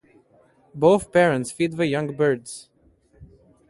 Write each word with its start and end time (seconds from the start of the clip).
Both 0.73 1.11
parents 1.11 1.51
feed 1.51 1.73
the 1.73 1.85
young 1.85 2.15
birds. 2.15 2.71